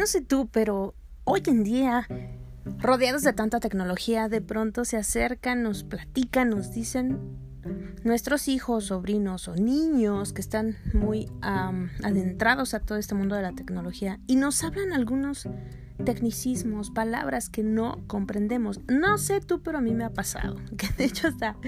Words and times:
No 0.00 0.06
sé 0.06 0.22
tú, 0.22 0.48
pero 0.50 0.94
hoy 1.24 1.42
en 1.46 1.62
día, 1.62 2.08
rodeados 2.78 3.20
de 3.20 3.34
tanta 3.34 3.60
tecnología, 3.60 4.30
de 4.30 4.40
pronto 4.40 4.86
se 4.86 4.96
acercan, 4.96 5.62
nos 5.62 5.84
platican, 5.84 6.48
nos 6.48 6.72
dicen 6.72 7.18
nuestros 8.02 8.48
hijos, 8.48 8.86
sobrinos 8.86 9.46
o 9.46 9.56
niños 9.56 10.32
que 10.32 10.40
están 10.40 10.78
muy 10.94 11.30
adentrados 11.42 12.72
a 12.72 12.80
todo 12.80 12.96
este 12.96 13.14
mundo 13.14 13.36
de 13.36 13.42
la 13.42 13.52
tecnología 13.52 14.18
y 14.26 14.36
nos 14.36 14.64
hablan 14.64 14.94
algunos 14.94 15.46
tecnicismos, 16.02 16.90
palabras 16.90 17.50
que 17.50 17.62
no 17.62 17.98
comprendemos. 18.06 18.80
No 18.88 19.18
sé 19.18 19.42
tú, 19.42 19.60
pero 19.60 19.76
a 19.76 19.80
mí 19.82 19.92
me 19.92 20.04
ha 20.04 20.14
pasado, 20.14 20.56
que 20.78 20.88
de 20.96 21.04
hecho 21.04 21.28
hasta 21.28 21.58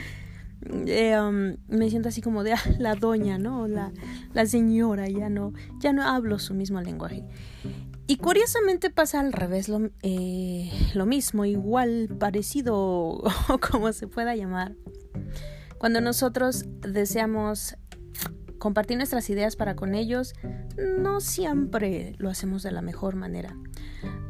eh, 0.86 1.20
um, 1.20 1.56
me 1.68 1.90
siento 1.90 2.08
así 2.08 2.22
como 2.22 2.44
de 2.44 2.54
ah, 2.54 2.62
la 2.78 2.94
doña, 2.94 3.36
¿no? 3.36 3.68
La, 3.68 3.92
la 4.34 4.46
señora, 4.46 5.08
ya 5.08 5.28
no, 5.28 5.52
ya 5.78 5.92
no 5.92 6.02
hablo 6.02 6.38
su 6.38 6.54
mismo 6.54 6.80
lenguaje. 6.80 7.24
Y 8.06 8.16
curiosamente 8.16 8.90
pasa 8.90 9.20
al 9.20 9.32
revés 9.32 9.68
lo, 9.68 9.90
eh, 10.02 10.70
lo 10.94 11.06
mismo, 11.06 11.44
igual, 11.44 12.08
parecido 12.18 12.76
o 12.76 13.22
como 13.70 13.92
se 13.92 14.06
pueda 14.08 14.34
llamar. 14.34 14.74
Cuando 15.78 16.00
nosotros 16.00 16.64
deseamos 16.80 17.76
compartir 18.58 18.96
nuestras 18.96 19.28
ideas 19.30 19.56
para 19.56 19.74
con 19.74 19.94
ellos, 19.94 20.34
no 20.98 21.20
siempre 21.20 22.14
lo 22.18 22.30
hacemos 22.30 22.62
de 22.62 22.70
la 22.70 22.82
mejor 22.82 23.16
manera. 23.16 23.56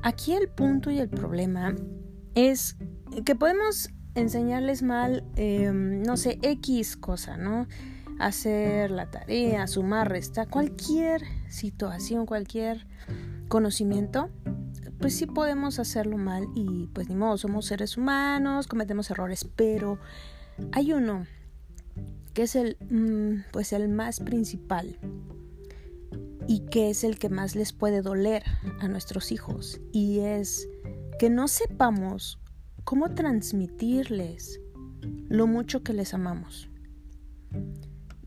Aquí 0.02 0.32
el 0.32 0.48
punto 0.48 0.90
y 0.90 0.98
el 0.98 1.08
problema 1.08 1.74
es 2.34 2.76
que 3.24 3.34
podemos 3.34 3.90
enseñarles 4.14 4.82
mal, 4.82 5.24
em, 5.36 6.02
no 6.02 6.16
sé, 6.16 6.38
X 6.42 6.96
cosa, 6.96 7.36
¿no? 7.36 7.66
Hacer 8.22 8.92
la 8.92 9.10
tarea, 9.10 9.66
sumar, 9.66 10.08
restar, 10.08 10.48
cualquier 10.48 11.22
situación, 11.48 12.24
cualquier 12.24 12.86
conocimiento, 13.48 14.30
pues 15.00 15.16
sí 15.16 15.26
podemos 15.26 15.80
hacerlo 15.80 16.16
mal 16.18 16.46
y 16.54 16.86
pues 16.94 17.08
ni 17.08 17.16
modo, 17.16 17.36
somos 17.36 17.66
seres 17.66 17.96
humanos, 17.96 18.68
cometemos 18.68 19.10
errores, 19.10 19.44
pero 19.56 19.98
hay 20.70 20.92
uno 20.92 21.26
que 22.32 22.42
es 22.42 22.54
el, 22.54 22.76
mm, 22.88 23.50
pues 23.50 23.72
el 23.72 23.88
más 23.88 24.20
principal 24.20 24.98
y 26.46 26.60
que 26.66 26.90
es 26.90 27.02
el 27.02 27.18
que 27.18 27.28
más 27.28 27.56
les 27.56 27.72
puede 27.72 28.02
doler 28.02 28.44
a 28.80 28.86
nuestros 28.86 29.32
hijos 29.32 29.80
y 29.92 30.20
es 30.20 30.68
que 31.18 31.28
no 31.28 31.48
sepamos 31.48 32.38
cómo 32.84 33.10
transmitirles 33.14 34.60
lo 35.28 35.46
mucho 35.46 35.82
que 35.82 35.92
les 35.92 36.14
amamos. 36.14 36.68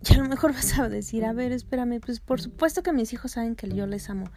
Y 0.09 0.13
a 0.13 0.17
lo 0.17 0.29
mejor 0.29 0.53
vas 0.55 0.77
a 0.79 0.89
decir, 0.89 1.25
a 1.25 1.33
ver, 1.33 1.51
espérame, 1.51 1.99
pues 1.99 2.19
por 2.19 2.41
supuesto 2.41 2.83
que 2.83 2.93
mis 2.93 3.13
hijos 3.13 3.31
saben 3.31 3.55
que 3.55 3.69
yo 3.69 3.87
les 3.87 4.09
amo. 4.09 4.29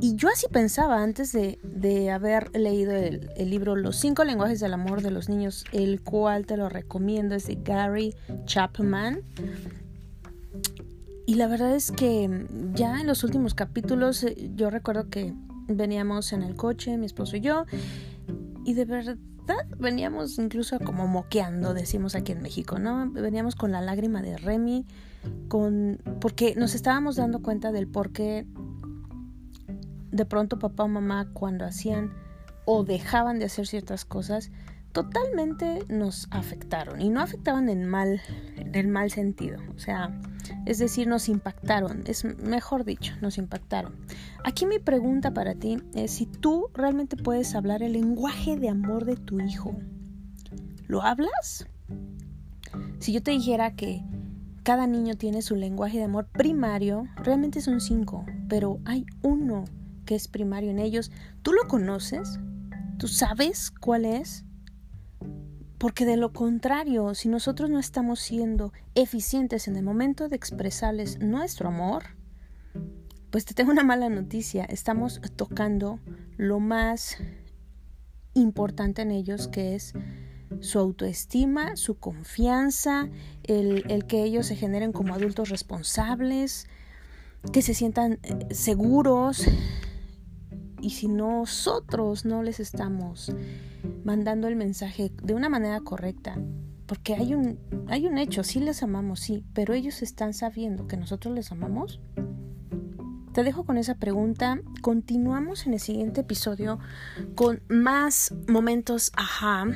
Y 0.00 0.16
yo 0.16 0.28
así 0.28 0.46
pensaba 0.50 1.02
antes 1.02 1.32
de, 1.32 1.58
de 1.62 2.10
haber 2.10 2.56
leído 2.56 2.92
el, 2.92 3.30
el, 3.36 3.50
libro 3.50 3.76
Los 3.76 3.96
cinco 3.96 4.24
lenguajes 4.24 4.58
del 4.58 4.72
amor 4.72 5.02
de 5.02 5.10
los 5.10 5.28
niños, 5.28 5.64
el 5.72 6.00
cual 6.00 6.46
te 6.46 6.56
lo 6.56 6.68
recomiendo, 6.68 7.34
es 7.34 7.46
de 7.46 7.56
Gary 7.56 8.14
Chapman. 8.46 9.20
Y 11.26 11.34
la 11.34 11.46
verdad 11.46 11.74
es 11.74 11.92
que 11.92 12.46
ya 12.74 13.00
en 13.00 13.06
los 13.06 13.22
últimos 13.22 13.54
capítulos 13.54 14.24
eh, 14.24 14.50
yo 14.56 14.70
recuerdo 14.70 15.08
que 15.08 15.34
veníamos 15.68 16.32
en 16.32 16.42
el 16.42 16.56
coche, 16.56 16.96
mi 16.96 17.06
esposo 17.06 17.36
y 17.36 17.40
yo, 17.40 17.64
y 18.64 18.74
de 18.74 18.84
verdad 18.84 19.16
veníamos 19.78 20.38
incluso 20.38 20.78
como 20.80 21.06
moqueando, 21.06 21.74
decimos 21.74 22.14
aquí 22.14 22.32
en 22.32 22.42
México, 22.42 22.78
¿no? 22.78 23.10
Veníamos 23.10 23.54
con 23.54 23.72
la 23.72 23.80
lágrima 23.80 24.22
de 24.22 24.36
Remy, 24.36 24.86
con 25.48 25.98
porque 26.20 26.54
nos 26.56 26.74
estábamos 26.74 27.16
dando 27.16 27.42
cuenta 27.42 27.72
del 27.72 27.88
por 27.88 28.12
qué 28.12 28.46
de 30.10 30.24
pronto 30.26 30.58
papá 30.58 30.84
o 30.84 30.88
mamá 30.88 31.30
cuando 31.32 31.64
hacían 31.64 32.12
o 32.64 32.84
dejaban 32.84 33.38
de 33.38 33.46
hacer 33.46 33.66
ciertas 33.66 34.04
cosas, 34.04 34.50
totalmente 34.92 35.84
nos 35.88 36.28
afectaron 36.30 37.00
y 37.00 37.08
no 37.08 37.20
afectaban 37.20 37.68
en 37.68 37.86
mal 37.86 38.20
en 38.56 38.74
el 38.74 38.88
mal 38.88 39.10
sentido, 39.10 39.58
o 39.74 39.78
sea, 39.78 40.12
es 40.66 40.78
decir, 40.78 41.06
nos 41.06 41.28
impactaron, 41.28 42.02
es 42.06 42.24
mejor 42.24 42.84
dicho, 42.84 43.14
nos 43.20 43.38
impactaron. 43.38 43.94
Aquí 44.44 44.66
mi 44.66 44.78
pregunta 44.78 45.32
para 45.32 45.54
ti 45.54 45.78
es 45.94 46.12
si 46.12 46.26
tú 46.26 46.68
realmente 46.74 47.16
puedes 47.16 47.54
hablar 47.54 47.82
el 47.82 47.92
lenguaje 47.92 48.56
de 48.56 48.68
amor 48.68 49.04
de 49.04 49.16
tu 49.16 49.40
hijo. 49.40 49.76
¿Lo 50.86 51.02
hablas? 51.02 51.66
Si 52.98 53.12
yo 53.12 53.22
te 53.22 53.30
dijera 53.30 53.74
que 53.74 54.04
cada 54.62 54.86
niño 54.86 55.16
tiene 55.16 55.42
su 55.42 55.56
lenguaje 55.56 55.98
de 55.98 56.04
amor 56.04 56.26
primario, 56.26 57.08
realmente 57.16 57.60
son 57.60 57.80
cinco, 57.80 58.24
pero 58.48 58.78
hay 58.84 59.06
uno 59.22 59.64
que 60.04 60.14
es 60.14 60.28
primario 60.28 60.70
en 60.70 60.78
ellos. 60.78 61.10
¿Tú 61.42 61.52
lo 61.52 61.66
conoces? 61.66 62.38
¿Tú 62.98 63.08
sabes 63.08 63.70
cuál 63.70 64.04
es? 64.04 64.44
Porque 65.82 66.06
de 66.06 66.16
lo 66.16 66.32
contrario, 66.32 67.12
si 67.16 67.28
nosotros 67.28 67.68
no 67.68 67.80
estamos 67.80 68.20
siendo 68.20 68.72
eficientes 68.94 69.66
en 69.66 69.74
el 69.74 69.82
momento 69.82 70.28
de 70.28 70.36
expresarles 70.36 71.18
nuestro 71.18 71.66
amor, 71.66 72.04
pues 73.30 73.44
te 73.44 73.52
tengo 73.52 73.72
una 73.72 73.82
mala 73.82 74.08
noticia. 74.08 74.64
Estamos 74.64 75.20
tocando 75.34 75.98
lo 76.36 76.60
más 76.60 77.16
importante 78.32 79.02
en 79.02 79.10
ellos, 79.10 79.48
que 79.48 79.74
es 79.74 79.94
su 80.60 80.78
autoestima, 80.78 81.74
su 81.74 81.96
confianza, 81.96 83.08
el, 83.42 83.82
el, 83.88 84.06
que 84.06 84.22
ellos 84.22 84.46
se 84.46 84.54
generen 84.54 84.92
como 84.92 85.14
adultos 85.14 85.48
responsables, 85.48 86.68
que 87.52 87.60
se 87.60 87.74
sientan 87.74 88.20
eh, 88.22 88.54
seguros. 88.54 89.48
Y 90.82 90.90
si 90.90 91.08
nosotros 91.08 92.26
no 92.26 92.42
les 92.42 92.60
estamos 92.60 93.32
mandando 94.04 94.48
el 94.48 94.56
mensaje 94.56 95.12
de 95.22 95.34
una 95.34 95.48
manera 95.48 95.80
correcta. 95.80 96.38
Porque 96.86 97.14
hay 97.14 97.34
un, 97.34 97.58
hay 97.88 98.06
un 98.06 98.18
hecho, 98.18 98.44
sí 98.44 98.60
les 98.60 98.82
amamos, 98.82 99.20
sí, 99.20 99.44
pero 99.54 99.72
ellos 99.72 100.02
están 100.02 100.34
sabiendo 100.34 100.88
que 100.88 100.96
nosotros 100.96 101.34
les 101.34 101.52
amamos. 101.52 102.00
Te 103.32 103.44
dejo 103.44 103.64
con 103.64 103.78
esa 103.78 103.94
pregunta. 103.94 104.60
Continuamos 104.82 105.66
en 105.66 105.72
el 105.72 105.80
siguiente 105.80 106.20
episodio 106.20 106.80
con 107.34 107.62
más 107.68 108.34
momentos 108.46 109.10
ajá, 109.16 109.66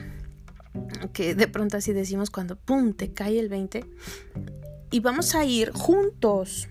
que 1.15 1.35
de 1.35 1.49
pronto 1.49 1.79
así 1.79 1.93
decimos 1.93 2.29
cuando 2.31 2.57
pum, 2.57 2.93
te 2.93 3.13
cae 3.13 3.39
el 3.39 3.49
20. 3.49 3.87
Y 4.91 5.01
vamos 5.01 5.35
a 5.35 5.45
ir 5.45 5.71
juntos 5.73 6.69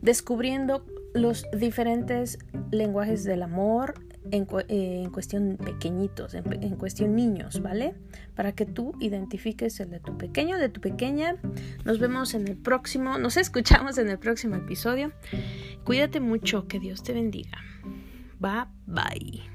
descubriendo 0.00 0.86
los 1.14 1.46
diferentes 1.52 2.38
lenguajes 2.70 3.24
del 3.24 3.42
amor, 3.42 3.94
en, 4.30 4.46
eh, 4.68 5.08
cuestión 5.12 5.58
pequeñitos, 5.62 6.34
en, 6.34 6.44
en, 6.62 6.76
cuestión 6.76 7.16
niños, 7.16 7.60
¿vale? 7.60 7.94
Para 8.34 8.52
que 8.52 8.66
tú 8.66 8.94
identifiques 9.00 9.80
el 9.80 9.90
de 9.90 10.00
tu 10.00 10.16
pequeño, 10.16 10.58
de 10.58 10.68
tu 10.68 10.80
pequeña. 10.80 11.36
Nos 11.84 11.98
vemos 11.98 12.34
en 12.34 12.48
el 12.48 12.56
próximo, 12.56 13.18
nos 13.18 13.36
escuchamos 13.38 13.98
en 13.98 14.08
el 14.08 14.18
próximo 14.18 14.56
episodio. 14.56 15.12
Cuídate 15.84 16.20
mucho, 16.20 16.66
que 16.68 16.78
Dios 16.78 17.02
te 17.02 17.12
bendiga. 17.12 17.58
Bye 18.38 18.66
bye. 18.86 19.51